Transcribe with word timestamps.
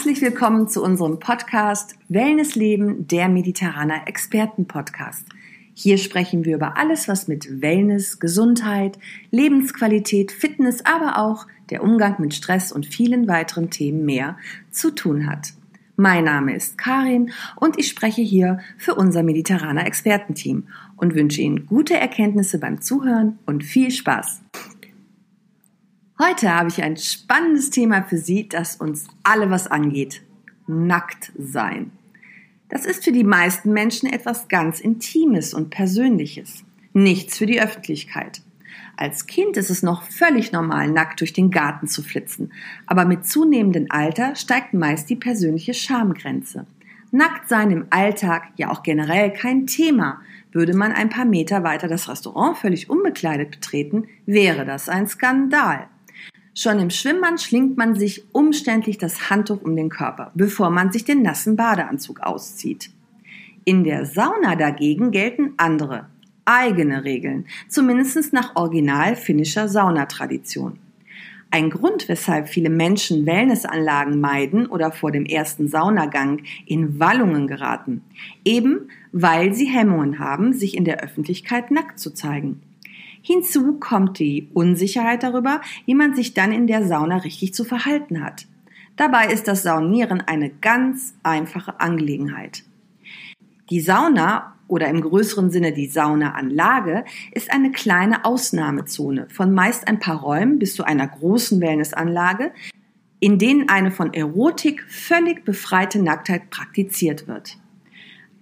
Herzlich 0.00 0.22
willkommen 0.22 0.66
zu 0.66 0.82
unserem 0.82 1.18
Podcast 1.18 1.94
Wellness 2.08 2.54
Leben, 2.54 3.06
der 3.06 3.28
Mediterraner 3.28 4.08
Experten 4.08 4.66
Podcast. 4.66 5.26
Hier 5.74 5.98
sprechen 5.98 6.46
wir 6.46 6.54
über 6.54 6.78
alles, 6.78 7.06
was 7.06 7.28
mit 7.28 7.60
Wellness, 7.60 8.18
Gesundheit, 8.18 8.98
Lebensqualität, 9.30 10.32
Fitness, 10.32 10.86
aber 10.86 11.18
auch 11.18 11.46
der 11.68 11.82
Umgang 11.82 12.18
mit 12.18 12.32
Stress 12.32 12.72
und 12.72 12.86
vielen 12.86 13.28
weiteren 13.28 13.68
Themen 13.68 14.06
mehr 14.06 14.38
zu 14.70 14.90
tun 14.90 15.30
hat. 15.30 15.48
Mein 15.96 16.24
Name 16.24 16.56
ist 16.56 16.78
Karin 16.78 17.32
und 17.56 17.78
ich 17.78 17.88
spreche 17.88 18.22
hier 18.22 18.60
für 18.78 18.94
unser 18.94 19.22
Mediterraner 19.22 19.86
Expertenteam 19.86 20.68
und 20.96 21.14
wünsche 21.14 21.42
Ihnen 21.42 21.66
gute 21.66 21.94
Erkenntnisse 21.94 22.58
beim 22.58 22.80
Zuhören 22.80 23.38
und 23.44 23.64
viel 23.64 23.90
Spaß. 23.90 24.40
Heute 26.22 26.54
habe 26.54 26.68
ich 26.68 26.82
ein 26.82 26.98
spannendes 26.98 27.70
Thema 27.70 28.02
für 28.02 28.18
Sie, 28.18 28.46
das 28.46 28.76
uns 28.76 29.06
alle 29.22 29.48
was 29.48 29.68
angeht. 29.68 30.20
Nackt 30.66 31.32
sein. 31.38 31.92
Das 32.68 32.84
ist 32.84 33.04
für 33.04 33.12
die 33.12 33.24
meisten 33.24 33.72
Menschen 33.72 34.06
etwas 34.12 34.48
ganz 34.48 34.80
Intimes 34.80 35.54
und 35.54 35.70
Persönliches. 35.70 36.62
Nichts 36.92 37.38
für 37.38 37.46
die 37.46 37.58
Öffentlichkeit. 37.58 38.42
Als 38.98 39.28
Kind 39.28 39.56
ist 39.56 39.70
es 39.70 39.82
noch 39.82 40.02
völlig 40.02 40.52
normal, 40.52 40.90
nackt 40.90 41.20
durch 41.20 41.32
den 41.32 41.50
Garten 41.50 41.88
zu 41.88 42.02
flitzen. 42.02 42.52
Aber 42.86 43.06
mit 43.06 43.26
zunehmendem 43.26 43.86
Alter 43.88 44.36
steigt 44.36 44.74
meist 44.74 45.08
die 45.08 45.16
persönliche 45.16 45.72
Schamgrenze. 45.72 46.66
Nackt 47.12 47.48
sein 47.48 47.70
im 47.70 47.86
Alltag 47.88 48.48
ja 48.56 48.70
auch 48.70 48.82
generell 48.82 49.32
kein 49.32 49.66
Thema. 49.66 50.20
Würde 50.52 50.76
man 50.76 50.92
ein 50.92 51.08
paar 51.08 51.24
Meter 51.24 51.62
weiter 51.62 51.88
das 51.88 52.10
Restaurant 52.10 52.58
völlig 52.58 52.90
unbekleidet 52.90 53.50
betreten, 53.50 54.06
wäre 54.26 54.66
das 54.66 54.90
ein 54.90 55.08
Skandal. 55.08 55.88
Schon 56.62 56.78
im 56.78 56.90
Schwimmbad 56.90 57.40
schlingt 57.40 57.78
man 57.78 57.94
sich 57.94 58.22
umständlich 58.32 58.98
das 58.98 59.30
Handtuch 59.30 59.62
um 59.62 59.76
den 59.76 59.88
Körper, 59.88 60.30
bevor 60.34 60.68
man 60.68 60.92
sich 60.92 61.06
den 61.06 61.22
nassen 61.22 61.56
Badeanzug 61.56 62.20
auszieht. 62.20 62.90
In 63.64 63.82
der 63.82 64.04
Sauna 64.04 64.56
dagegen 64.56 65.10
gelten 65.10 65.54
andere, 65.56 66.10
eigene 66.44 67.02
Regeln, 67.02 67.46
zumindest 67.68 68.34
nach 68.34 68.56
original 68.56 69.16
finnischer 69.16 69.70
Saunatradition. 69.70 70.78
Ein 71.50 71.70
Grund, 71.70 72.10
weshalb 72.10 72.50
viele 72.50 72.68
Menschen 72.68 73.24
Wellnessanlagen 73.24 74.20
meiden 74.20 74.66
oder 74.66 74.92
vor 74.92 75.12
dem 75.12 75.24
ersten 75.24 75.66
Saunagang 75.66 76.42
in 76.66 77.00
Wallungen 77.00 77.46
geraten, 77.46 78.02
eben 78.44 78.90
weil 79.12 79.54
sie 79.54 79.64
Hemmungen 79.64 80.18
haben, 80.18 80.52
sich 80.52 80.76
in 80.76 80.84
der 80.84 81.02
Öffentlichkeit 81.02 81.70
nackt 81.70 81.98
zu 81.98 82.12
zeigen. 82.12 82.60
Hinzu 83.22 83.78
kommt 83.78 84.18
die 84.18 84.48
Unsicherheit 84.54 85.22
darüber, 85.22 85.60
wie 85.86 85.94
man 85.94 86.14
sich 86.14 86.34
dann 86.34 86.52
in 86.52 86.66
der 86.66 86.86
Sauna 86.86 87.18
richtig 87.18 87.54
zu 87.54 87.64
verhalten 87.64 88.22
hat. 88.22 88.46
Dabei 88.96 89.26
ist 89.28 89.48
das 89.48 89.62
Saunieren 89.62 90.20
eine 90.20 90.50
ganz 90.50 91.14
einfache 91.22 91.80
Angelegenheit. 91.80 92.64
Die 93.70 93.80
Sauna 93.80 94.56
oder 94.68 94.88
im 94.88 95.00
größeren 95.00 95.50
Sinne 95.50 95.72
die 95.72 95.86
Saunaanlage 95.86 97.04
ist 97.32 97.52
eine 97.52 97.72
kleine 97.72 98.24
Ausnahmezone 98.24 99.26
von 99.30 99.52
meist 99.52 99.88
ein 99.88 99.98
paar 99.98 100.20
Räumen 100.20 100.58
bis 100.58 100.74
zu 100.74 100.84
einer 100.84 101.06
großen 101.06 101.60
Wellnessanlage, 101.60 102.52
in 103.18 103.38
denen 103.38 103.68
eine 103.68 103.90
von 103.90 104.14
Erotik 104.14 104.82
völlig 104.88 105.44
befreite 105.44 106.02
Nacktheit 106.02 106.50
praktiziert 106.50 107.26
wird. 107.26 107.58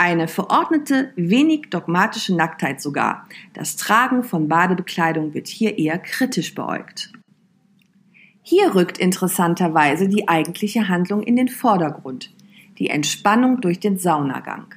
Eine 0.01 0.29
verordnete, 0.29 1.13
wenig 1.17 1.71
dogmatische 1.71 2.33
Nacktheit 2.33 2.81
sogar. 2.81 3.27
Das 3.53 3.75
Tragen 3.75 4.23
von 4.23 4.47
Badebekleidung 4.47 5.35
wird 5.35 5.49
hier 5.49 5.77
eher 5.77 5.99
kritisch 5.99 6.55
beäugt. 6.55 7.13
Hier 8.43 8.77
rückt 8.77 8.99
interessanterweise 8.99 10.09
die 10.09 10.29
eigentliche 10.29 10.89
Handlung 10.89 11.25
in 11.25 11.35
den 11.35 11.49
Vordergrund. 11.49 12.33
Die 12.79 12.91
Entspannung 12.91 13.61
durch 13.61 13.81
den 13.81 13.99
Saunagang. 13.99 14.73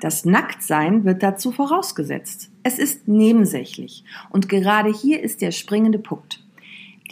Das 0.00 0.24
Nacktsein 0.24 1.04
wird 1.04 1.22
dazu 1.22 1.52
vorausgesetzt. 1.52 2.50
Es 2.64 2.80
ist 2.80 3.06
nebensächlich. 3.06 4.02
Und 4.30 4.48
gerade 4.48 4.92
hier 4.92 5.22
ist 5.22 5.40
der 5.40 5.52
springende 5.52 6.00
Punkt. 6.00 6.42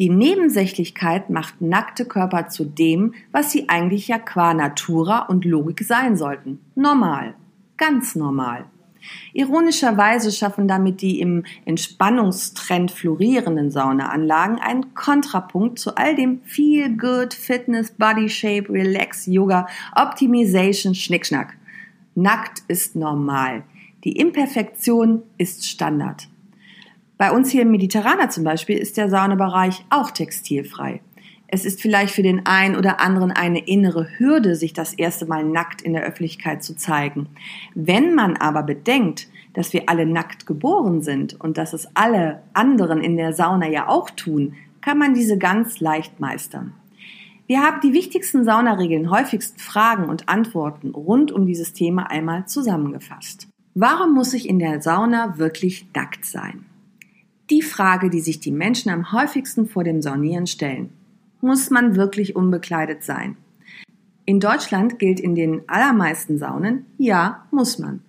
Die 0.00 0.10
Nebensächlichkeit 0.10 1.30
macht 1.30 1.60
nackte 1.60 2.06
Körper 2.06 2.48
zu 2.48 2.64
dem, 2.64 3.14
was 3.30 3.52
sie 3.52 3.68
eigentlich 3.68 4.08
ja 4.08 4.18
qua 4.18 4.52
Natura 4.52 5.26
und 5.26 5.44
Logik 5.44 5.84
sein 5.84 6.16
sollten. 6.16 6.58
Normal 6.74 7.36
ganz 7.82 8.15
normal. 8.15 8.66
Ironischerweise 9.32 10.31
schaffen 10.31 10.69
damit 10.69 11.03
die 11.03 11.19
im 11.19 11.43
Entspannungstrend 11.65 12.93
florierenden 12.93 13.72
Saunaanlagen 13.72 14.60
einen 14.60 14.94
Kontrapunkt 14.94 15.81
zu 15.81 15.97
all 15.97 16.15
dem 16.15 16.43
Feel 16.44 16.97
Good, 16.97 17.34
Fitness, 17.34 17.91
Body 17.91 18.28
Shape, 18.28 18.72
Relax, 18.72 19.26
Yoga, 19.26 19.66
Optimization, 19.97 20.94
Schnickschnack. 20.94 21.56
Nackt 22.15 22.62
ist 22.69 22.94
normal. 22.94 23.65
Die 24.04 24.12
Imperfektion 24.12 25.25
ist 25.37 25.66
Standard. 25.69 26.28
Bei 27.19 27.32
uns 27.32 27.50
hier 27.50 27.62
im 27.62 27.72
Mediterraner 27.72 28.31
zum 28.31 28.44
Beispiel 28.44 28.78
ist 28.78 28.97
der 28.97 29.10
Saunabereich 29.10 29.84
auch 29.91 30.12
textilfrei. 30.12 31.00
Es 31.54 31.66
ist 31.66 31.82
vielleicht 31.82 32.14
für 32.14 32.22
den 32.22 32.46
einen 32.46 32.76
oder 32.76 32.98
anderen 33.00 33.30
eine 33.30 33.58
innere 33.58 34.08
Hürde, 34.16 34.56
sich 34.56 34.72
das 34.72 34.94
erste 34.94 35.26
Mal 35.26 35.44
nackt 35.44 35.82
in 35.82 35.92
der 35.92 36.02
Öffentlichkeit 36.02 36.64
zu 36.64 36.74
zeigen. 36.74 37.28
Wenn 37.74 38.14
man 38.14 38.38
aber 38.38 38.62
bedenkt, 38.62 39.28
dass 39.52 39.74
wir 39.74 39.90
alle 39.90 40.06
nackt 40.06 40.46
geboren 40.46 41.02
sind 41.02 41.38
und 41.38 41.58
dass 41.58 41.74
es 41.74 41.88
alle 41.92 42.40
anderen 42.54 43.02
in 43.02 43.18
der 43.18 43.34
Sauna 43.34 43.68
ja 43.68 43.86
auch 43.86 44.08
tun, 44.08 44.54
kann 44.80 44.96
man 44.96 45.12
diese 45.12 45.36
ganz 45.36 45.78
leicht 45.80 46.20
meistern. 46.20 46.72
Wir 47.46 47.60
haben 47.60 47.82
die 47.82 47.92
wichtigsten 47.92 48.46
Saunaregeln, 48.46 49.10
häufigsten 49.10 49.58
Fragen 49.58 50.08
und 50.08 50.30
Antworten 50.30 50.92
rund 50.92 51.32
um 51.32 51.44
dieses 51.44 51.74
Thema 51.74 52.10
einmal 52.10 52.46
zusammengefasst. 52.46 53.46
Warum 53.74 54.14
muss 54.14 54.32
ich 54.32 54.48
in 54.48 54.58
der 54.58 54.80
Sauna 54.80 55.36
wirklich 55.36 55.86
nackt 55.94 56.24
sein? 56.24 56.64
Die 57.50 57.60
Frage, 57.60 58.08
die 58.08 58.20
sich 58.20 58.40
die 58.40 58.52
Menschen 58.52 58.90
am 58.90 59.12
häufigsten 59.12 59.69
vor 59.69 59.84
dem 59.84 60.00
Saunieren 60.00 60.46
stellen 60.46 60.94
muss 61.42 61.69
man 61.69 61.97
wirklich 61.97 62.34
unbekleidet 62.34 63.03
sein. 63.03 63.36
In 64.25 64.41
Deutschland 64.41 64.98
gilt 64.98 65.20
in 65.20 65.34
den 65.34 65.69
allermeisten 65.69 66.38
Saunen, 66.38 66.86
ja, 66.97 67.47
muss 67.50 67.78
man. 67.78 68.00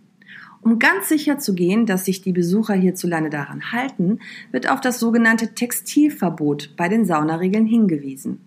Um 0.62 0.80
ganz 0.80 1.10
sicher 1.10 1.40
zu 1.40 1.56
gehen, 1.56 1.86
dass 1.86 2.06
sich 2.06 2.22
die 2.22 2.32
Besucher 2.32 2.76
hierzulande 2.76 3.30
daran 3.30 3.74
halten, 3.74 4.20
wird 4.52 4.70
auf 4.70 4.80
das 4.80 5.00
sogenannte 5.00 5.54
Textilverbot 5.56 6.76
bei 6.78 6.88
den 6.88 7.06
Saunaregeln 7.06 7.66
hingewiesen. 7.66 8.40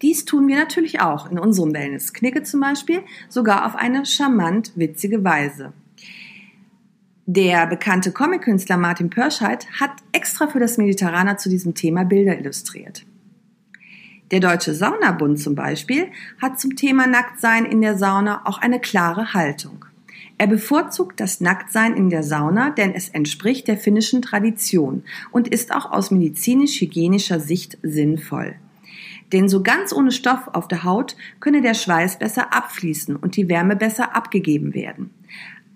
Dies 0.00 0.24
tun 0.24 0.48
wir 0.48 0.56
natürlich 0.56 1.00
auch 1.00 1.30
in 1.30 1.38
unserem 1.38 1.74
Wellness 1.74 2.14
Knicke 2.14 2.42
zum 2.42 2.60
Beispiel, 2.60 3.02
sogar 3.28 3.66
auf 3.66 3.76
eine 3.76 4.06
charmant 4.06 4.72
witzige 4.76 5.22
Weise. 5.24 5.72
Der 7.26 7.66
bekannte 7.66 8.12
Comic-Künstler 8.12 8.78
Martin 8.78 9.10
Pörscheid 9.10 9.68
hat 9.78 9.92
extra 10.12 10.46
für 10.46 10.58
das 10.58 10.78
Mediterraner 10.78 11.36
zu 11.36 11.48
diesem 11.48 11.74
Thema 11.74 12.04
Bilder 12.04 12.38
illustriert. 12.38 13.04
Der 14.32 14.40
Deutsche 14.40 14.74
Saunabund 14.74 15.38
zum 15.38 15.54
Beispiel 15.54 16.06
hat 16.40 16.58
zum 16.58 16.74
Thema 16.74 17.06
Nacktsein 17.06 17.66
in 17.66 17.82
der 17.82 17.98
Sauna 17.98 18.40
auch 18.46 18.56
eine 18.62 18.80
klare 18.80 19.34
Haltung. 19.34 19.84
Er 20.38 20.46
bevorzugt 20.46 21.20
das 21.20 21.42
Nacktsein 21.42 21.94
in 21.94 22.08
der 22.08 22.22
Sauna, 22.22 22.70
denn 22.70 22.94
es 22.94 23.10
entspricht 23.10 23.68
der 23.68 23.76
finnischen 23.76 24.22
Tradition 24.22 25.04
und 25.32 25.48
ist 25.48 25.74
auch 25.74 25.92
aus 25.92 26.10
medizinisch-hygienischer 26.10 27.40
Sicht 27.40 27.76
sinnvoll. 27.82 28.54
Denn 29.34 29.50
so 29.50 29.62
ganz 29.62 29.92
ohne 29.92 30.12
Stoff 30.12 30.48
auf 30.54 30.66
der 30.66 30.82
Haut 30.84 31.14
könne 31.38 31.60
der 31.60 31.74
Schweiß 31.74 32.18
besser 32.18 32.54
abfließen 32.54 33.16
und 33.16 33.36
die 33.36 33.50
Wärme 33.50 33.76
besser 33.76 34.16
abgegeben 34.16 34.72
werden. 34.72 35.10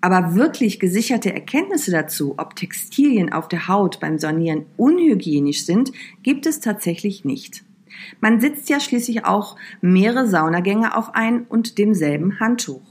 Aber 0.01 0.33
wirklich 0.33 0.79
gesicherte 0.79 1.31
Erkenntnisse 1.31 1.91
dazu, 1.91 2.33
ob 2.37 2.55
Textilien 2.55 3.31
auf 3.31 3.47
der 3.49 3.67
Haut 3.67 3.99
beim 3.99 4.17
Saunieren 4.17 4.65
unhygienisch 4.77 5.63
sind, 5.63 5.91
gibt 6.23 6.47
es 6.47 6.59
tatsächlich 6.59 7.23
nicht. 7.23 7.66
Man 8.21 8.39
sitzt 8.39 8.69
ja 8.69 8.79
schließlich 8.79 9.25
auch 9.25 9.55
mehrere 9.81 10.27
Saunagänge 10.27 10.95
auf 10.95 11.15
ein 11.15 11.43
und 11.43 11.77
demselben 11.77 12.39
Handtuch. 12.39 12.81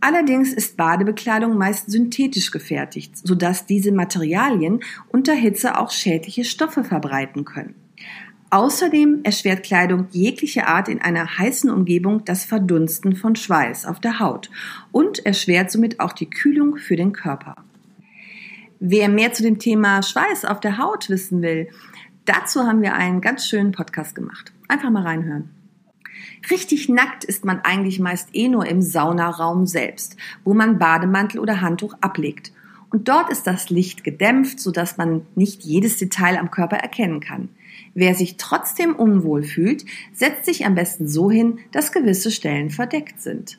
Allerdings 0.00 0.54
ist 0.54 0.78
Badebekleidung 0.78 1.58
meist 1.58 1.90
synthetisch 1.90 2.50
gefertigt, 2.50 3.18
sodass 3.18 3.66
diese 3.66 3.92
Materialien 3.92 4.80
unter 5.08 5.34
Hitze 5.34 5.78
auch 5.78 5.90
schädliche 5.90 6.44
Stoffe 6.44 6.84
verbreiten 6.84 7.44
können. 7.44 7.74
Außerdem 8.48 9.20
erschwert 9.22 9.62
Kleidung 9.62 10.08
jegliche 10.10 10.66
Art 10.66 10.88
in 10.88 11.00
einer 11.00 11.38
heißen 11.38 11.70
Umgebung 11.70 12.24
das 12.24 12.44
Verdunsten 12.44 13.14
von 13.14 13.36
Schweiß 13.36 13.86
auf 13.86 14.00
der 14.00 14.18
Haut 14.18 14.50
und 14.90 15.24
erschwert 15.24 15.70
somit 15.70 16.00
auch 16.00 16.12
die 16.12 16.28
Kühlung 16.28 16.76
für 16.76 16.96
den 16.96 17.12
Körper. 17.12 17.54
Wer 18.80 19.08
mehr 19.08 19.32
zu 19.32 19.42
dem 19.42 19.58
Thema 19.58 20.02
Schweiß 20.02 20.46
auf 20.46 20.58
der 20.58 20.78
Haut 20.78 21.10
wissen 21.10 21.42
will, 21.42 21.68
Dazu 22.32 22.62
haben 22.62 22.80
wir 22.80 22.94
einen 22.94 23.20
ganz 23.20 23.48
schönen 23.48 23.72
Podcast 23.72 24.14
gemacht. 24.14 24.52
Einfach 24.68 24.88
mal 24.88 25.02
reinhören. 25.02 25.50
Richtig 26.48 26.88
nackt 26.88 27.24
ist 27.24 27.44
man 27.44 27.58
eigentlich 27.58 27.98
meist 27.98 28.28
eh 28.34 28.46
nur 28.46 28.66
im 28.66 28.82
Saunaraum 28.82 29.66
selbst, 29.66 30.16
wo 30.44 30.54
man 30.54 30.78
Bademantel 30.78 31.40
oder 31.40 31.60
Handtuch 31.60 31.94
ablegt. 32.00 32.52
Und 32.88 33.08
dort 33.08 33.30
ist 33.30 33.48
das 33.48 33.68
Licht 33.68 34.04
gedämpft, 34.04 34.60
sodass 34.60 34.96
man 34.96 35.26
nicht 35.34 35.64
jedes 35.64 35.96
Detail 35.96 36.38
am 36.38 36.52
Körper 36.52 36.76
erkennen 36.76 37.18
kann. 37.18 37.48
Wer 37.94 38.14
sich 38.14 38.36
trotzdem 38.36 38.94
unwohl 38.94 39.42
fühlt, 39.42 39.84
setzt 40.12 40.44
sich 40.44 40.64
am 40.64 40.76
besten 40.76 41.08
so 41.08 41.32
hin, 41.32 41.58
dass 41.72 41.90
gewisse 41.90 42.30
Stellen 42.30 42.70
verdeckt 42.70 43.20
sind. 43.20 43.58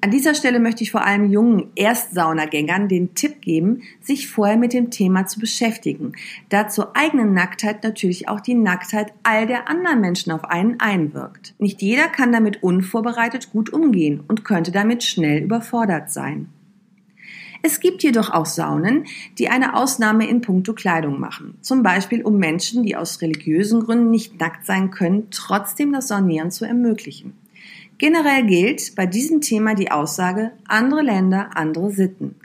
An 0.00 0.10
dieser 0.10 0.34
Stelle 0.34 0.60
möchte 0.60 0.82
ich 0.82 0.90
vor 0.90 1.04
allem 1.04 1.30
jungen 1.30 1.70
Erstsaunagängern 1.74 2.88
den 2.88 3.14
Tipp 3.14 3.40
geben, 3.40 3.82
sich 4.00 4.28
vorher 4.28 4.56
mit 4.56 4.72
dem 4.72 4.90
Thema 4.90 5.26
zu 5.26 5.40
beschäftigen, 5.40 6.12
da 6.48 6.68
zur 6.68 6.96
eigenen 6.96 7.32
Nacktheit 7.34 7.82
natürlich 7.82 8.28
auch 8.28 8.40
die 8.40 8.54
Nacktheit 8.54 9.12
all 9.22 9.46
der 9.46 9.68
anderen 9.68 10.00
Menschen 10.00 10.32
auf 10.32 10.44
einen 10.44 10.80
einwirkt. 10.80 11.54
Nicht 11.58 11.82
jeder 11.82 12.08
kann 12.08 12.32
damit 12.32 12.62
unvorbereitet 12.62 13.50
gut 13.50 13.72
umgehen 13.72 14.22
und 14.28 14.44
könnte 14.44 14.72
damit 14.72 15.02
schnell 15.04 15.42
überfordert 15.42 16.10
sein. 16.10 16.48
Es 17.60 17.80
gibt 17.80 18.04
jedoch 18.04 18.30
auch 18.30 18.46
Saunen, 18.46 19.04
die 19.38 19.48
eine 19.48 19.74
Ausnahme 19.74 20.28
in 20.28 20.40
puncto 20.40 20.74
Kleidung 20.74 21.18
machen. 21.18 21.58
Zum 21.60 21.82
Beispiel, 21.82 22.22
um 22.22 22.38
Menschen, 22.38 22.84
die 22.84 22.94
aus 22.94 23.20
religiösen 23.20 23.80
Gründen 23.80 24.10
nicht 24.10 24.38
nackt 24.38 24.64
sein 24.64 24.90
können, 24.92 25.26
trotzdem 25.32 25.92
das 25.92 26.06
Saunieren 26.06 26.52
zu 26.52 26.64
ermöglichen. 26.64 27.32
Generell 27.98 28.46
gilt 28.46 28.94
bei 28.94 29.06
diesem 29.06 29.40
Thema 29.40 29.74
die 29.74 29.90
Aussage, 29.90 30.52
andere 30.68 31.02
Länder, 31.02 31.50
andere 31.56 31.90
Sitten. 31.90 32.36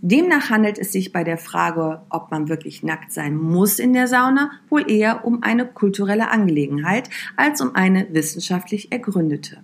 Demnach 0.00 0.50
handelt 0.50 0.78
es 0.78 0.92
sich 0.92 1.12
bei 1.12 1.24
der 1.24 1.38
Frage, 1.38 2.02
ob 2.10 2.30
man 2.30 2.48
wirklich 2.48 2.82
nackt 2.82 3.12
sein 3.12 3.36
muss 3.36 3.78
in 3.78 3.92
der 3.92 4.06
Sauna, 4.06 4.50
wohl 4.68 4.90
eher 4.90 5.24
um 5.24 5.42
eine 5.42 5.66
kulturelle 5.66 6.30
Angelegenheit 6.30 7.08
als 7.36 7.60
um 7.60 7.74
eine 7.74 8.12
wissenschaftlich 8.12 8.92
ergründete. 8.92 9.62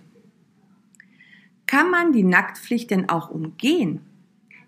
Kann 1.67 1.89
man 1.89 2.11
die 2.11 2.23
Nacktpflicht 2.23 2.89
denn 2.91 3.09
auch 3.09 3.29
umgehen? 3.29 4.01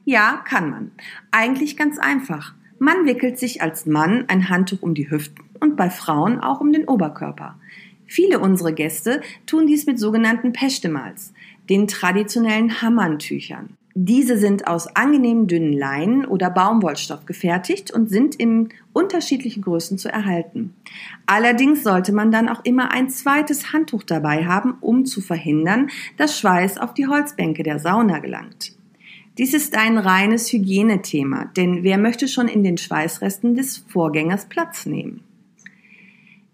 Ja, 0.06 0.44
kann 0.48 0.70
man. 0.70 0.92
Eigentlich 1.32 1.76
ganz 1.76 1.98
einfach. 1.98 2.54
Man 2.80 3.06
wickelt 3.06 3.40
sich 3.40 3.62
als 3.62 3.86
Mann 3.86 4.26
ein 4.28 4.50
Handtuch 4.50 4.82
um 4.82 4.94
die 4.94 5.10
Hüften 5.10 5.44
und 5.60 5.76
bei 5.76 5.90
Frauen 5.90 6.40
auch 6.40 6.62
um 6.62 6.72
den 6.72 6.86
Oberkörper. 6.86 7.58
Viele 8.14 8.38
unserer 8.38 8.74
Gäste 8.74 9.22
tun 9.48 9.66
dies 9.66 9.88
mit 9.88 9.98
sogenannten 9.98 10.54
Pechtemals, 10.54 11.34
den 11.68 11.88
traditionellen 11.88 12.80
Hammerntüchern. 12.80 13.76
Diese 13.96 14.38
sind 14.38 14.68
aus 14.68 14.86
angenehm 14.96 15.48
dünnen 15.48 15.74
Leinen 15.74 16.24
oder 16.26 16.52
Baumwollstoff 16.52 17.26
gefertigt 17.26 17.90
und 17.90 18.12
sind 18.12 18.36
in 18.36 18.70
unterschiedlichen 18.94 19.64
Größen 19.64 19.98
zu 19.98 20.10
erhalten. 20.10 20.76
Allerdings 21.26 21.82
sollte 21.82 22.14
man 22.14 22.32
dann 22.32 22.50
auch 22.50 22.64
immer 22.64 22.92
ein 22.92 23.10
zweites 23.10 23.74
Handtuch 23.74 24.04
dabei 24.04 24.46
haben, 24.46 24.76
um 24.80 25.06
zu 25.06 25.20
verhindern, 25.20 25.90
dass 26.16 26.38
Schweiß 26.38 26.78
auf 26.78 26.94
die 26.94 27.08
Holzbänke 27.08 27.64
der 27.64 27.80
Sauna 27.80 28.20
gelangt. 28.20 28.78
Dies 29.40 29.56
ist 29.56 29.76
ein 29.76 29.98
reines 29.98 30.54
Hygienethema, 30.54 31.46
denn 31.58 31.82
wer 31.82 31.98
möchte 31.98 32.28
schon 32.28 32.48
in 32.48 32.64
den 32.64 32.78
Schweißresten 32.78 33.56
des 33.56 33.80
Vorgängers 33.88 34.46
Platz 34.46 34.86
nehmen? 34.86 35.22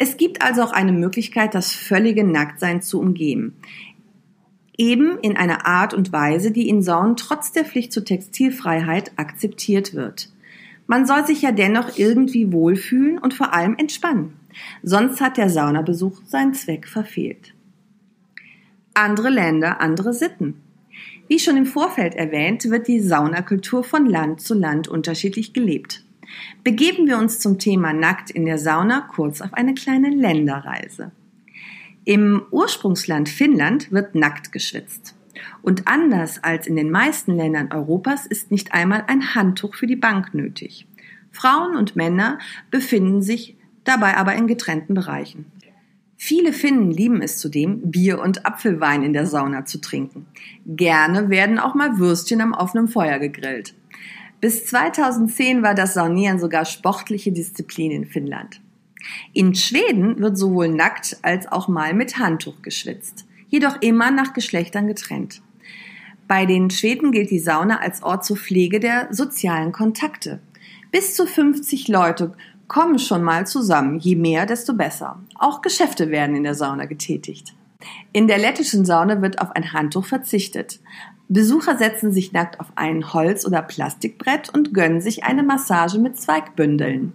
Es 0.01 0.15
gibt 0.15 0.41
also 0.41 0.63
auch 0.63 0.71
eine 0.71 0.93
Möglichkeit, 0.93 1.53
das 1.53 1.73
völlige 1.73 2.23
Nacktsein 2.23 2.81
zu 2.81 3.01
umgehen. 3.01 3.53
Eben 4.77 5.19
in 5.19 5.35
einer 5.35 5.65
Art 5.67 5.93
und 5.93 6.13
Weise, 6.13 6.51
die 6.51 6.69
in 6.69 6.81
Saunen 6.81 7.17
trotz 7.17 7.51
der 7.51 7.65
Pflicht 7.65 7.91
zur 7.91 8.05
Textilfreiheit 8.05 9.11
akzeptiert 9.17 9.93
wird. 9.93 10.29
Man 10.87 11.05
soll 11.05 11.27
sich 11.27 11.41
ja 11.41 11.51
dennoch 11.51 11.97
irgendwie 11.97 12.53
wohlfühlen 12.53 13.17
und 13.17 13.33
vor 13.33 13.53
allem 13.53 13.75
entspannen. 13.77 14.35
Sonst 14.83 15.19
hat 15.19 15.35
der 15.35 15.49
Saunabesuch 15.49 16.21
seinen 16.25 16.53
Zweck 16.53 16.87
verfehlt. 16.87 17.53
Andere 18.93 19.29
Länder, 19.29 19.81
andere 19.81 20.13
Sitten. 20.13 20.61
Wie 21.27 21.39
schon 21.39 21.57
im 21.57 21.65
Vorfeld 21.65 22.15
erwähnt, 22.15 22.69
wird 22.69 22.87
die 22.87 23.01
Saunakultur 23.01 23.83
von 23.83 24.05
Land 24.05 24.41
zu 24.41 24.53
Land 24.53 24.87
unterschiedlich 24.87 25.51
gelebt. 25.51 26.03
Begeben 26.63 27.07
wir 27.07 27.17
uns 27.17 27.39
zum 27.39 27.59
Thema 27.59 27.93
Nackt 27.93 28.31
in 28.31 28.45
der 28.45 28.57
Sauna 28.57 29.01
kurz 29.01 29.41
auf 29.41 29.53
eine 29.53 29.73
kleine 29.73 30.09
Länderreise. 30.09 31.11
Im 32.05 32.43
Ursprungsland 32.51 33.29
Finnland 33.29 33.91
wird 33.91 34.15
nackt 34.15 34.51
geschwitzt. 34.51 35.15
Und 35.61 35.87
anders 35.87 36.43
als 36.43 36.67
in 36.67 36.75
den 36.75 36.91
meisten 36.91 37.35
Ländern 37.35 37.71
Europas 37.71 38.25
ist 38.25 38.51
nicht 38.51 38.73
einmal 38.73 39.03
ein 39.07 39.35
Handtuch 39.35 39.75
für 39.75 39.87
die 39.87 39.95
Bank 39.95 40.33
nötig. 40.33 40.87
Frauen 41.31 41.75
und 41.75 41.95
Männer 41.95 42.39
befinden 42.71 43.21
sich 43.21 43.55
dabei 43.83 44.17
aber 44.17 44.35
in 44.35 44.47
getrennten 44.47 44.93
Bereichen. 44.93 45.45
Viele 46.21 46.51
Finnen 46.51 46.91
lieben 46.91 47.21
es 47.21 47.37
zudem, 47.37 47.91
Bier 47.91 48.19
und 48.19 48.45
Apfelwein 48.45 49.03
in 49.03 49.13
der 49.13 49.25
Sauna 49.25 49.63
zu 49.63 49.79
trinken. 49.79 50.25
Gerne 50.65 51.29
werden 51.29 51.59
auch 51.59 51.75
mal 51.75 51.97
Würstchen 51.97 52.41
am 52.41 52.53
offenen 52.53 52.89
Feuer 52.89 53.19
gegrillt. 53.19 53.73
Bis 54.41 54.65
2010 54.67 55.63
war 55.63 55.75
das 55.75 55.95
Saunieren 55.95 56.39
sogar 56.39 56.65
sportliche 56.65 57.31
Disziplin 57.31 57.91
in 57.91 58.05
Finnland. 58.05 58.61
In 59.33 59.55
Schweden 59.55 60.19
wird 60.19 60.37
sowohl 60.37 60.69
nackt 60.69 61.17
als 61.21 61.51
auch 61.51 61.67
mal 61.67 61.93
mit 61.93 62.17
Handtuch 62.17 62.61
geschwitzt, 62.61 63.25
jedoch 63.49 63.81
immer 63.81 64.11
nach 64.11 64.33
Geschlechtern 64.33 64.87
getrennt. 64.87 65.41
Bei 66.27 66.45
den 66.45 66.69
Schweden 66.69 67.11
gilt 67.11 67.31
die 67.31 67.39
Sauna 67.39 67.79
als 67.79 68.03
Ort 68.03 68.23
zur 68.23 68.37
Pflege 68.37 68.79
der 68.79 69.07
sozialen 69.11 69.71
Kontakte. 69.71 70.39
Bis 70.91 71.15
zu 71.15 71.25
50 71.25 71.87
Leute 71.87 72.33
kommen 72.67 72.99
schon 72.99 73.23
mal 73.23 73.47
zusammen, 73.47 73.99
je 73.99 74.15
mehr, 74.15 74.45
desto 74.45 74.73
besser. 74.73 75.19
Auch 75.37 75.61
Geschäfte 75.61 76.11
werden 76.11 76.35
in 76.35 76.43
der 76.43 76.55
Sauna 76.55 76.85
getätigt. 76.85 77.55
In 78.11 78.27
der 78.27 78.37
lettischen 78.37 78.85
Sauna 78.85 79.21
wird 79.21 79.41
auf 79.41 79.51
ein 79.51 79.73
Handtuch 79.73 80.05
verzichtet. 80.05 80.79
Besucher 81.31 81.77
setzen 81.77 82.11
sich 82.11 82.33
nackt 82.33 82.59
auf 82.59 82.71
ein 82.75 83.13
Holz- 83.13 83.45
oder 83.45 83.61
Plastikbrett 83.61 84.49
und 84.49 84.73
gönnen 84.73 84.99
sich 84.99 85.23
eine 85.23 85.43
Massage 85.43 85.99
mit 85.99 86.19
Zweigbündeln. 86.19 87.13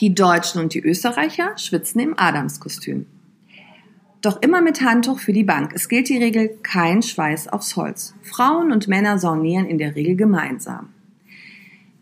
Die 0.00 0.14
Deutschen 0.14 0.60
und 0.60 0.74
die 0.74 0.82
Österreicher 0.82 1.56
schwitzen 1.56 2.00
im 2.00 2.18
Adamskostüm. 2.18 3.06
Doch 4.20 4.42
immer 4.42 4.60
mit 4.60 4.82
Handtuch 4.82 5.20
für 5.20 5.32
die 5.32 5.44
Bank. 5.44 5.72
Es 5.74 5.88
gilt 5.88 6.10
die 6.10 6.18
Regel 6.18 6.58
kein 6.62 7.00
Schweiß 7.00 7.48
aufs 7.48 7.76
Holz. 7.76 8.14
Frauen 8.22 8.72
und 8.72 8.86
Männer 8.86 9.18
saunieren 9.18 9.64
in 9.64 9.78
der 9.78 9.96
Regel 9.96 10.16
gemeinsam. 10.16 10.90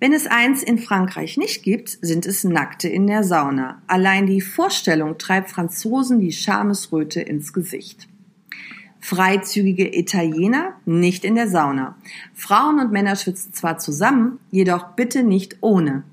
Wenn 0.00 0.12
es 0.12 0.26
eins 0.26 0.64
in 0.64 0.78
Frankreich 0.78 1.36
nicht 1.36 1.62
gibt, 1.62 1.90
sind 2.02 2.26
es 2.26 2.42
Nackte 2.42 2.88
in 2.88 3.06
der 3.06 3.22
Sauna. 3.22 3.80
Allein 3.86 4.26
die 4.26 4.40
Vorstellung 4.40 5.18
treibt 5.18 5.50
Franzosen 5.50 6.18
die 6.18 6.32
Schamesröte 6.32 7.20
ins 7.20 7.52
Gesicht. 7.52 8.08
Freizügige 9.00 9.96
Italiener 9.96 10.74
nicht 10.84 11.24
in 11.24 11.34
der 11.34 11.48
Sauna. 11.48 11.96
Frauen 12.34 12.80
und 12.80 12.92
Männer 12.92 13.16
schwitzen 13.16 13.52
zwar 13.52 13.78
zusammen, 13.78 14.38
jedoch 14.50 14.88
bitte 14.96 15.22
nicht 15.22 15.58
ohne. 15.60 16.04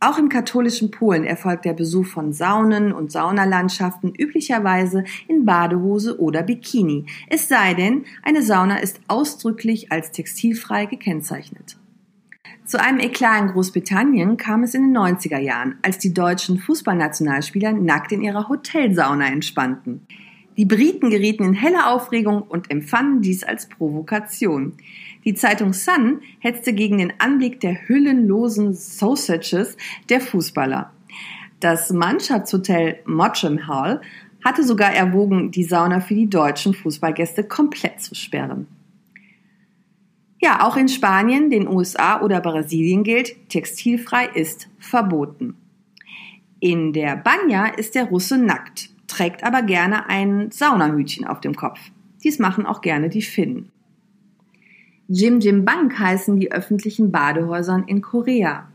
Auch 0.00 0.18
im 0.18 0.28
katholischen 0.28 0.90
Polen 0.90 1.24
erfolgt 1.24 1.64
der 1.64 1.72
Besuch 1.72 2.04
von 2.04 2.34
Saunen 2.34 2.92
und 2.92 3.10
Saunalandschaften 3.10 4.14
üblicherweise 4.14 5.04
in 5.28 5.46
Badehose 5.46 6.20
oder 6.20 6.42
Bikini, 6.42 7.06
es 7.28 7.48
sei 7.48 7.72
denn, 7.72 8.04
eine 8.22 8.42
Sauna 8.42 8.78
ist 8.78 9.00
ausdrücklich 9.08 9.90
als 9.90 10.12
textilfrei 10.12 10.84
gekennzeichnet. 10.84 11.78
Zu 12.66 12.80
einem 12.80 12.98
Eklat 12.98 13.42
in 13.42 13.48
Großbritannien 13.48 14.36
kam 14.36 14.62
es 14.62 14.74
in 14.74 14.82
den 14.82 14.96
90er 14.96 15.38
Jahren, 15.38 15.76
als 15.82 15.98
die 15.98 16.12
deutschen 16.12 16.58
Fußballnationalspieler 16.58 17.72
nackt 17.72 18.12
in 18.12 18.22
ihrer 18.22 18.48
Hotelsauna 18.48 19.28
entspannten. 19.28 20.06
Die 20.56 20.66
Briten 20.66 21.10
gerieten 21.10 21.44
in 21.44 21.54
helle 21.54 21.88
Aufregung 21.88 22.42
und 22.42 22.70
empfanden 22.70 23.22
dies 23.22 23.42
als 23.42 23.68
Provokation. 23.68 24.74
Die 25.24 25.34
Zeitung 25.34 25.72
Sun 25.72 26.20
hetzte 26.38 26.72
gegen 26.72 26.98
den 26.98 27.12
Anblick 27.18 27.58
der 27.60 27.88
hüllenlosen 27.88 28.72
Sausages 28.74 29.76
der 30.08 30.20
Fußballer. 30.20 30.92
Das 31.58 31.92
Mannschaftshotel 31.92 33.00
Mottram 33.04 33.66
Hall 33.66 34.00
hatte 34.44 34.62
sogar 34.62 34.92
erwogen, 34.92 35.50
die 35.50 35.64
Sauna 35.64 36.00
für 36.00 36.14
die 36.14 36.28
deutschen 36.28 36.74
Fußballgäste 36.74 37.44
komplett 37.44 38.00
zu 38.00 38.14
sperren. 38.14 38.68
Ja, 40.40 40.64
auch 40.64 40.76
in 40.76 40.88
Spanien, 40.88 41.48
den 41.48 41.66
USA 41.66 42.20
oder 42.20 42.40
Brasilien 42.40 43.02
gilt, 43.02 43.48
textilfrei 43.48 44.26
ist 44.26 44.68
verboten. 44.78 45.56
In 46.60 46.92
der 46.92 47.16
Banya 47.16 47.66
ist 47.66 47.94
der 47.94 48.04
Russe 48.04 48.36
nackt 48.36 48.93
trägt 49.06 49.44
aber 49.44 49.62
gerne 49.62 50.08
ein 50.08 50.50
Saunahütchen 50.50 51.26
auf 51.26 51.40
dem 51.40 51.54
Kopf. 51.54 51.78
Dies 52.22 52.38
machen 52.38 52.66
auch 52.66 52.80
gerne 52.80 53.08
die 53.08 53.22
Finnen. 53.22 53.70
Jim 55.08 55.40
Jim 55.40 55.64
Bank 55.64 55.98
heißen 55.98 56.40
die 56.40 56.50
öffentlichen 56.50 57.12
Badehäusern 57.12 57.84
in 57.86 58.00
Korea. 58.00 58.68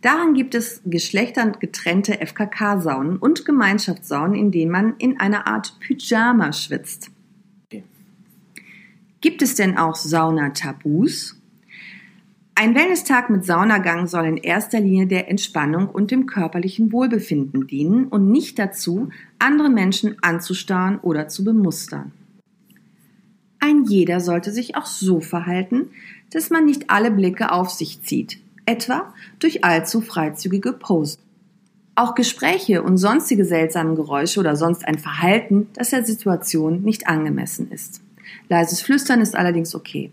Daran 0.00 0.34
gibt 0.34 0.54
es 0.54 0.82
geschlechtergetrennte 0.84 2.14
FKK-Saunen 2.24 3.16
und 3.16 3.44
Gemeinschaftssaunen, 3.44 4.36
in 4.36 4.50
denen 4.50 4.70
man 4.70 4.94
in 4.98 5.20
einer 5.20 5.46
Art 5.46 5.78
Pyjama 5.80 6.52
schwitzt. 6.52 7.10
Gibt 9.20 9.42
es 9.42 9.56
denn 9.56 9.76
auch 9.76 9.96
Saunatabus? 9.96 11.37
Ein 12.60 12.74
Wellness-Tag 12.74 13.30
mit 13.30 13.44
Saunagang 13.44 14.08
soll 14.08 14.26
in 14.26 14.36
erster 14.36 14.80
Linie 14.80 15.06
der 15.06 15.30
Entspannung 15.30 15.88
und 15.88 16.10
dem 16.10 16.26
körperlichen 16.26 16.90
Wohlbefinden 16.90 17.68
dienen 17.68 18.08
und 18.08 18.32
nicht 18.32 18.58
dazu, 18.58 19.10
andere 19.38 19.70
Menschen 19.70 20.16
anzustarren 20.22 20.98
oder 20.98 21.28
zu 21.28 21.44
bemustern. 21.44 22.10
Ein 23.60 23.84
jeder 23.84 24.18
sollte 24.18 24.50
sich 24.50 24.74
auch 24.74 24.86
so 24.86 25.20
verhalten, 25.20 25.90
dass 26.32 26.50
man 26.50 26.64
nicht 26.64 26.90
alle 26.90 27.12
Blicke 27.12 27.52
auf 27.52 27.70
sich 27.70 28.02
zieht, 28.02 28.40
etwa 28.66 29.14
durch 29.38 29.62
allzu 29.62 30.00
freizügige 30.00 30.72
Posen. 30.72 31.22
Auch 31.94 32.16
Gespräche 32.16 32.82
und 32.82 32.98
sonstige 32.98 33.44
seltsame 33.44 33.94
Geräusche 33.94 34.40
oder 34.40 34.56
sonst 34.56 34.84
ein 34.84 34.98
Verhalten, 34.98 35.68
das 35.74 35.90
der 35.90 36.04
Situation 36.04 36.82
nicht 36.82 37.06
angemessen 37.06 37.70
ist. 37.70 38.00
Leises 38.48 38.80
Flüstern 38.80 39.20
ist 39.20 39.36
allerdings 39.36 39.76
okay. 39.76 40.10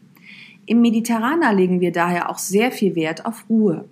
Im 0.68 0.82
Mediterraner 0.82 1.54
legen 1.54 1.80
wir 1.80 1.92
daher 1.92 2.30
auch 2.30 2.40
sehr 2.40 2.72
viel 2.72 2.96
Wert 2.96 3.26
auf 3.26 3.46
Ruhe. 3.50 3.86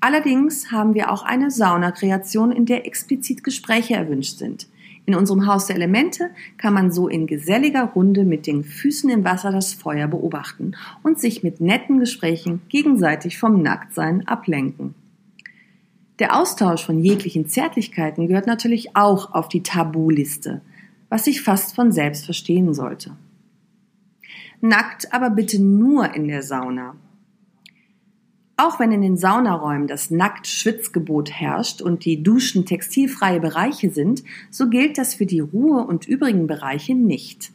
Allerdings 0.00 0.70
haben 0.70 0.94
wir 0.94 1.10
auch 1.10 1.22
eine 1.22 1.50
Saunakreation, 1.50 2.52
in 2.52 2.66
der 2.66 2.86
explizit 2.86 3.42
Gespräche 3.42 3.94
erwünscht 3.94 4.38
sind. 4.38 4.68
In 5.06 5.14
unserem 5.14 5.46
Haus 5.46 5.66
der 5.66 5.76
Elemente 5.76 6.28
kann 6.58 6.74
man 6.74 6.92
so 6.92 7.08
in 7.08 7.26
geselliger 7.26 7.84
Runde 7.84 8.24
mit 8.24 8.46
den 8.46 8.62
Füßen 8.62 9.08
im 9.08 9.24
Wasser 9.24 9.50
das 9.50 9.72
Feuer 9.72 10.06
beobachten 10.06 10.72
und 11.02 11.18
sich 11.18 11.42
mit 11.42 11.62
netten 11.62 11.98
Gesprächen 11.98 12.60
gegenseitig 12.68 13.38
vom 13.38 13.62
Nacktsein 13.62 14.28
ablenken. 14.28 14.94
Der 16.18 16.38
Austausch 16.38 16.84
von 16.84 16.98
jeglichen 16.98 17.46
Zärtlichkeiten 17.46 18.28
gehört 18.28 18.46
natürlich 18.46 18.96
auch 18.96 19.32
auf 19.32 19.48
die 19.48 19.62
Tabuliste, 19.62 20.60
was 21.08 21.24
sich 21.24 21.40
fast 21.40 21.74
von 21.74 21.90
selbst 21.90 22.26
verstehen 22.26 22.74
sollte. 22.74 23.16
Nackt 24.60 25.12
aber 25.12 25.30
bitte 25.30 25.62
nur 25.62 26.14
in 26.14 26.26
der 26.26 26.42
Sauna. 26.42 26.96
Auch 28.56 28.80
wenn 28.80 28.90
in 28.90 29.02
den 29.02 29.16
Saunaräumen 29.16 29.86
das 29.86 30.10
Nackt-Schwitzgebot 30.10 31.30
herrscht 31.30 31.80
und 31.80 32.04
die 32.04 32.24
Duschen 32.24 32.66
textilfreie 32.66 33.38
Bereiche 33.38 33.90
sind, 33.90 34.24
so 34.50 34.68
gilt 34.68 34.98
das 34.98 35.14
für 35.14 35.26
die 35.26 35.38
Ruhe- 35.38 35.86
und 35.86 36.08
übrigen 36.08 36.48
Bereiche 36.48 36.96
nicht. 36.96 37.52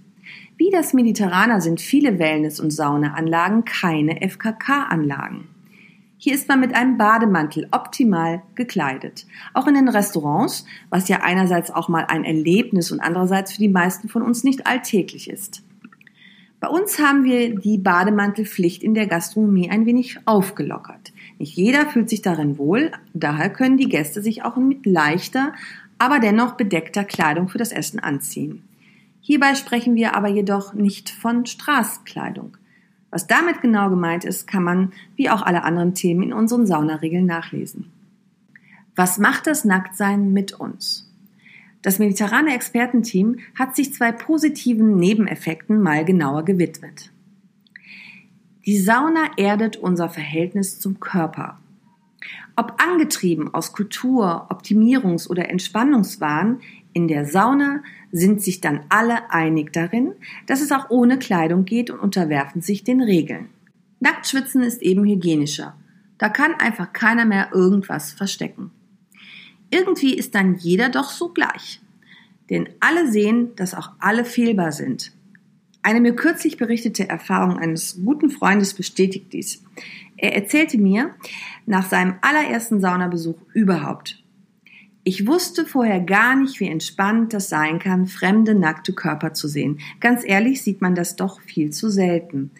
Wie 0.55 0.69
das 0.69 0.93
Mediterraner 0.93 1.59
sind 1.59 1.81
viele 1.81 2.19
Wellness- 2.19 2.61
und 2.61 2.71
Saunaanlagen 2.71 3.65
keine 3.65 4.21
FKK-Anlagen. 4.21 5.49
Hier 6.15 6.33
ist 6.33 6.47
man 6.47 6.61
mit 6.61 6.73
einem 6.73 6.97
Bademantel 6.97 7.67
optimal 7.71 8.43
gekleidet. 8.55 9.25
Auch 9.53 9.67
in 9.67 9.73
den 9.73 9.89
Restaurants, 9.89 10.65
was 10.89 11.09
ja 11.09 11.19
einerseits 11.21 11.69
auch 11.69 11.89
mal 11.89 12.05
ein 12.05 12.23
Erlebnis 12.23 12.93
und 12.93 13.01
andererseits 13.01 13.51
für 13.51 13.59
die 13.59 13.67
meisten 13.67 14.07
von 14.07 14.21
uns 14.21 14.45
nicht 14.45 14.65
alltäglich 14.67 15.29
ist. 15.29 15.63
Bei 16.63 16.69
uns 16.69 16.97
haben 16.97 17.25
wir 17.25 17.59
die 17.59 17.77
Bademantelpflicht 17.77 18.83
in 18.83 18.93
der 18.93 19.05
Gastronomie 19.05 19.69
ein 19.69 19.85
wenig 19.85 20.19
aufgelockert. 20.23 21.11
Nicht 21.37 21.57
jeder 21.57 21.87
fühlt 21.87 22.09
sich 22.09 22.21
darin 22.21 22.57
wohl, 22.57 22.93
daher 23.13 23.49
können 23.49 23.75
die 23.75 23.89
Gäste 23.89 24.21
sich 24.21 24.45
auch 24.45 24.55
mit 24.55 24.85
leichter, 24.85 25.51
aber 25.97 26.21
dennoch 26.21 26.53
bedeckter 26.53 27.03
Kleidung 27.03 27.49
für 27.49 27.57
das 27.57 27.73
Essen 27.73 27.99
anziehen. 27.99 28.63
Hierbei 29.19 29.55
sprechen 29.55 29.95
wir 29.95 30.15
aber 30.15 30.29
jedoch 30.29 30.73
nicht 30.73 31.09
von 31.09 31.45
Straßkleidung. 31.45 32.55
Was 33.09 33.27
damit 33.27 33.59
genau 33.59 33.89
gemeint 33.89 34.23
ist, 34.23 34.47
kann 34.47 34.63
man, 34.63 34.93
wie 35.17 35.29
auch 35.29 35.41
alle 35.41 35.65
anderen 35.65 35.95
Themen, 35.95 36.23
in 36.23 36.31
unseren 36.31 36.65
Saunaregeln 36.65 37.25
nachlesen. 37.25 37.91
Was 38.95 39.17
macht 39.17 39.47
das 39.47 39.65
Nacktsein 39.65 40.31
mit 40.31 40.53
uns? 40.53 41.12
Das 41.83 41.99
mediterrane 41.99 42.55
Expertenteam 42.55 43.39
hat 43.55 43.75
sich 43.75 43.93
zwei 43.93 44.11
positiven 44.11 44.95
Nebeneffekten 44.95 45.81
mal 45.81 46.05
genauer 46.05 46.43
gewidmet. 46.45 47.11
Die 48.65 48.79
Sauna 48.79 49.31
erdet 49.35 49.75
unser 49.75 50.07
Verhältnis 50.07 50.79
zum 50.79 51.01
Körper. 51.01 51.59
Ob 52.55 52.81
angetrieben 52.81 53.53
aus 53.53 53.73
Kultur, 53.73 54.47
Optimierungs- 54.49 55.27
oder 55.27 55.49
Entspannungswahn, 55.49 56.61
in 56.93 57.09
der 57.09 57.25
Sauna 57.25 57.83
sind 58.11 58.41
sich 58.41 58.61
dann 58.61 58.85
alle 58.87 59.31
einig 59.31 59.73
darin, 59.73 60.13
dass 60.45 60.61
es 60.61 60.71
auch 60.71 60.89
ohne 60.89 61.19
Kleidung 61.19 61.65
geht 61.65 61.89
und 61.89 61.99
unterwerfen 61.99 62.61
sich 62.61 62.85
den 62.85 63.01
Regeln. 63.01 63.49
Nacktschwitzen 63.99 64.61
ist 64.61 64.81
eben 64.81 65.03
hygienischer. 65.03 65.75
Da 66.17 66.29
kann 66.29 66.53
einfach 66.53 66.93
keiner 66.93 67.25
mehr 67.25 67.49
irgendwas 67.51 68.13
verstecken. 68.13 68.71
Irgendwie 69.73 70.13
ist 70.13 70.35
dann 70.35 70.55
jeder 70.55 70.89
doch 70.89 71.09
so 71.09 71.29
gleich. 71.29 71.81
Denn 72.49 72.69
alle 72.79 73.11
sehen, 73.11 73.55
dass 73.55 73.73
auch 73.73 73.89
alle 73.99 74.23
fehlbar 74.23 74.71
sind. 74.71 75.11
Eine 75.81 75.99
mir 75.99 76.15
kürzlich 76.15 76.57
berichtete 76.57 77.09
Erfahrung 77.09 77.57
eines 77.57 77.99
guten 78.05 78.29
Freundes 78.29 78.75
bestätigt 78.75 79.33
dies. 79.33 79.63
Er 80.15 80.35
erzählte 80.35 80.77
mir 80.77 81.15
nach 81.65 81.89
seinem 81.89 82.15
allerersten 82.21 82.79
Saunabesuch 82.79 83.37
überhaupt, 83.53 84.23
ich 85.05 85.27
wusste 85.27 85.65
vorher 85.65 85.99
gar 85.99 86.33
nicht, 86.37 86.61
wie 86.61 86.69
entspannt 86.69 87.33
das 87.33 87.49
sein 87.49 87.77
kann, 87.77 88.07
fremde 88.07 88.55
nackte 88.55 88.93
Körper 88.93 89.33
zu 89.33 89.49
sehen. 89.49 89.79
Ganz 89.99 90.23
ehrlich 90.25 90.61
sieht 90.61 90.81
man 90.81 90.95
das 90.95 91.17
doch 91.17 91.41
viel 91.41 91.71
zu 91.71 91.89
selten. 91.89 92.51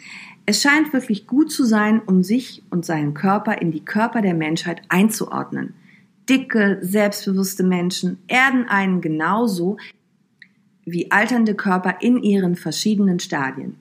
Es 0.46 0.62
scheint 0.62 0.92
wirklich 0.92 1.26
gut 1.26 1.54
zu 1.54 1.64
sein, 1.64 2.02
um 2.06 2.22
sich 2.22 2.62
und 2.70 2.84
seinen 2.84 3.14
Körper 3.14 3.62
in 3.62 3.72
die 3.72 3.86
Körper 3.86 4.22
der 4.22 4.34
Menschheit 4.34 4.82
einzuordnen. 4.90 5.74
Dicke, 6.30 6.80
selbstbewusste 6.82 7.64
Menschen 7.64 8.20
erden 8.28 8.68
einen 8.68 9.02
genauso 9.02 9.78
wie 10.86 11.12
alternde 11.12 11.56
Körper 11.56 11.98
in 12.02 12.22
ihren 12.22 12.56
verschiedenen 12.56 13.20
Stadien. 13.20 13.78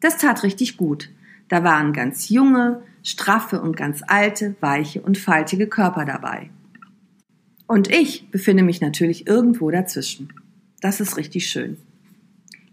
Das 0.00 0.18
tat 0.18 0.42
richtig 0.42 0.76
gut. 0.76 1.10
Da 1.48 1.64
waren 1.64 1.92
ganz 1.92 2.28
junge, 2.28 2.82
straffe 3.02 3.60
und 3.60 3.76
ganz 3.76 4.02
alte, 4.06 4.54
weiche 4.60 5.00
und 5.02 5.18
faltige 5.18 5.66
Körper 5.66 6.04
dabei. 6.04 6.50
Und 7.66 7.90
ich 7.90 8.30
befinde 8.30 8.62
mich 8.62 8.80
natürlich 8.80 9.26
irgendwo 9.26 9.70
dazwischen. 9.70 10.32
Das 10.80 11.00
ist 11.00 11.16
richtig 11.16 11.46
schön. 11.46 11.76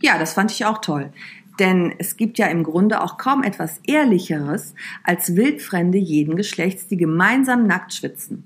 Ja, 0.02 0.18
das 0.18 0.34
fand 0.34 0.52
ich 0.52 0.66
auch 0.66 0.80
toll. 0.80 1.12
Denn 1.60 1.94
es 1.98 2.16
gibt 2.16 2.38
ja 2.38 2.48
im 2.48 2.64
Grunde 2.64 3.02
auch 3.02 3.18
kaum 3.18 3.44
etwas 3.44 3.82
Ehrlicheres 3.86 4.74
als 5.04 5.36
Wildfremde 5.36 5.98
jeden 5.98 6.36
Geschlechts, 6.36 6.88
die 6.88 6.98
gemeinsam 6.98 7.68
nackt 7.68 7.94
schwitzen. 7.94 8.46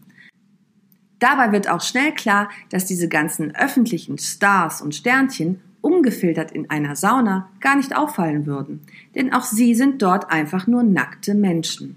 Dabei 1.24 1.54
wird 1.54 1.70
auch 1.70 1.80
schnell 1.80 2.12
klar, 2.14 2.50
dass 2.70 2.84
diese 2.84 3.08
ganzen 3.08 3.56
öffentlichen 3.56 4.18
Stars 4.18 4.82
und 4.82 4.94
Sternchen 4.94 5.62
ungefiltert 5.80 6.52
in 6.52 6.70
einer 6.70 6.98
Sauna 6.98 7.50
gar 7.62 7.78
nicht 7.78 7.96
auffallen 7.96 8.46
würden. 8.46 8.82
Denn 9.16 9.32
auch 9.32 9.46
sie 9.46 9.74
sind 9.74 10.02
dort 10.02 10.30
einfach 10.30 10.68
nur 10.68 10.84
nackte 10.84 11.34
Menschen. 11.34 11.96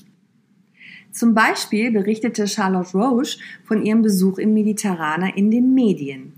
Zum 1.10 1.34
Beispiel 1.34 1.90
berichtete 1.90 2.46
Charlotte 2.46 2.96
Roche 2.96 3.38
von 3.64 3.82
ihrem 3.82 4.02
Besuch 4.02 4.38
im 4.38 4.54
Mediterraner 4.54 5.36
in 5.36 5.50
den 5.50 5.74
Medien. 5.74 6.34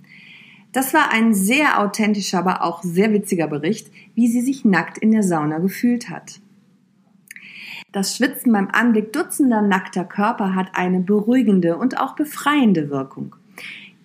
Das 0.73 0.95
war 0.95 1.12
ein 1.12 1.35
sehr 1.35 1.80
authentischer, 1.80 2.38
aber 2.38 2.62
auch 2.62 2.83
sehr 2.83 3.12
witziger 3.12 3.49
Bericht, 3.49 3.90
wie 4.14 4.28
sie 4.28 4.40
sich 4.40 4.64
nackt 4.64 4.97
in 4.97 5.11
der 5.11 5.23
Sauna 5.23 5.59
gefühlt 5.59 6.09
hat. 6.09 6.40
Das 7.90 8.16
Schwitzen 8.16 8.52
beim 8.52 8.68
Anblick 8.71 9.12
dutzender 9.12 9.62
nackter 9.62 10.04
Körper 10.04 10.54
hat 10.54 10.68
eine 10.75 11.00
beruhigende 11.00 11.78
und 11.78 11.99
auch 11.99 12.14
befreiende 12.16 12.90
Wirkung. 12.90 13.35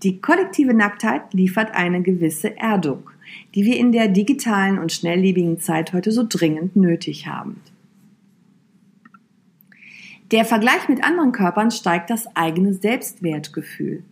Die 0.03 0.21
kollektive 0.21 0.73
Nacktheit 0.73 1.33
liefert 1.33 1.71
eine 1.73 2.01
gewisse 2.01 2.57
Erdung, 2.57 3.09
die 3.55 3.65
wir 3.65 3.77
in 3.77 3.91
der 3.91 4.07
digitalen 4.07 4.79
und 4.79 4.91
schnelllebigen 4.91 5.59
Zeit 5.59 5.91
heute 5.93 6.11
so 6.11 6.25
dringend 6.27 6.75
nötig 6.75 7.27
haben. 7.27 7.61
Der 10.31 10.45
Vergleich 10.45 10.87
mit 10.87 11.03
anderen 11.03 11.31
Körpern 11.31 11.69
steigt 11.69 12.09
das 12.09 12.33
eigene 12.35 12.73
Selbstwertgefühl. 12.73 14.03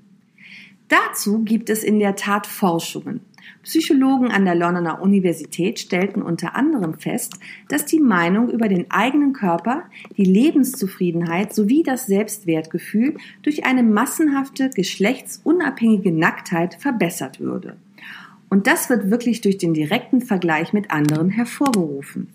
Dazu 0.91 1.45
gibt 1.45 1.69
es 1.69 1.86
in 1.86 2.00
der 2.00 2.17
Tat 2.17 2.45
Forschungen. 2.45 3.21
Psychologen 3.63 4.29
an 4.29 4.43
der 4.43 4.55
Londoner 4.55 5.01
Universität 5.01 5.79
stellten 5.79 6.21
unter 6.21 6.53
anderem 6.53 6.95
fest, 6.95 7.36
dass 7.69 7.86
die 7.86 8.01
Meinung 8.01 8.50
über 8.50 8.67
den 8.67 8.91
eigenen 8.91 9.31
Körper, 9.31 9.83
die 10.17 10.25
Lebenszufriedenheit 10.25 11.55
sowie 11.55 11.83
das 11.83 12.07
Selbstwertgefühl 12.07 13.15
durch 13.41 13.63
eine 13.65 13.83
massenhafte 13.83 14.69
geschlechtsunabhängige 14.69 16.12
Nacktheit 16.12 16.75
verbessert 16.75 17.39
würde. 17.39 17.77
Und 18.50 18.67
das 18.67 18.89
wird 18.89 19.10
wirklich 19.10 19.39
durch 19.39 19.57
den 19.57 19.74
direkten 19.74 20.19
Vergleich 20.19 20.74
mit 20.74 20.91
anderen 20.91 21.29
hervorgerufen. 21.29 22.27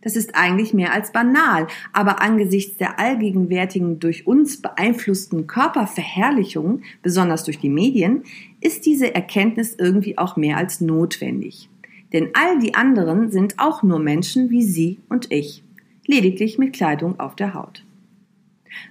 Das 0.00 0.14
ist 0.14 0.34
eigentlich 0.34 0.74
mehr 0.74 0.92
als 0.92 1.12
banal, 1.12 1.66
aber 1.92 2.22
angesichts 2.22 2.76
der 2.76 3.00
allgegenwärtigen 3.00 3.98
durch 3.98 4.26
uns 4.26 4.62
beeinflussten 4.62 5.46
Körperverherrlichung, 5.46 6.82
besonders 7.02 7.44
durch 7.44 7.58
die 7.58 7.68
Medien, 7.68 8.22
ist 8.60 8.86
diese 8.86 9.14
Erkenntnis 9.14 9.74
irgendwie 9.76 10.16
auch 10.16 10.36
mehr 10.36 10.56
als 10.56 10.80
notwendig. 10.80 11.68
Denn 12.12 12.30
all 12.34 12.58
die 12.60 12.74
anderen 12.74 13.30
sind 13.30 13.58
auch 13.58 13.82
nur 13.82 13.98
Menschen 13.98 14.50
wie 14.50 14.62
Sie 14.62 14.98
und 15.08 15.30
ich, 15.30 15.62
lediglich 16.06 16.58
mit 16.58 16.72
Kleidung 16.72 17.18
auf 17.18 17.34
der 17.34 17.54
Haut. 17.54 17.84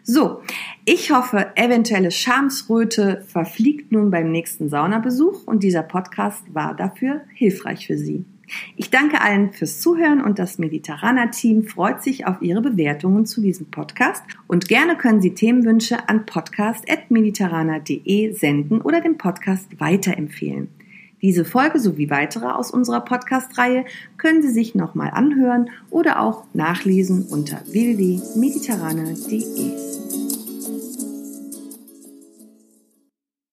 So, 0.03 0.41
ich 0.85 1.11
hoffe, 1.11 1.51
eventuelle 1.55 2.11
Schamsröte 2.11 3.23
verfliegt 3.27 3.91
nun 3.91 4.11
beim 4.11 4.31
nächsten 4.31 4.69
Saunabesuch 4.69 5.45
und 5.45 5.63
dieser 5.63 5.83
Podcast 5.83 6.53
war 6.53 6.75
dafür 6.75 7.21
hilfreich 7.33 7.87
für 7.87 7.97
Sie. 7.97 8.25
Ich 8.75 8.89
danke 8.89 9.21
allen 9.21 9.51
fürs 9.51 9.79
Zuhören 9.79 10.21
und 10.21 10.39
das 10.39 10.57
Mediterraner 10.57 11.31
Team 11.31 11.67
freut 11.67 12.01
sich 12.01 12.25
auf 12.25 12.41
Ihre 12.41 12.61
Bewertungen 12.61 13.25
zu 13.25 13.41
diesem 13.41 13.67
Podcast 13.67 14.23
und 14.47 14.67
gerne 14.67 14.95
können 14.95 15.21
Sie 15.21 15.33
Themenwünsche 15.33 16.07
an 16.07 16.25
podcast.mediterraner.de 16.25 18.31
senden 18.31 18.81
oder 18.81 19.01
den 19.01 19.17
Podcast 19.17 19.79
weiterempfehlen. 19.79 20.69
Diese 21.21 21.45
Folge 21.45 21.79
sowie 21.79 22.09
weitere 22.09 22.47
aus 22.47 22.71
unserer 22.71 23.01
Podcast-Reihe 23.01 23.85
können 24.17 24.43
Sie 24.43 24.51
sich 24.51 24.75
nochmal 24.75 25.11
anhören 25.11 25.69
oder 25.89 26.21
auch 26.21 26.45
nachlesen 26.53 27.25
unter 27.29 27.61
www.mediterrane.de. 27.65 30.06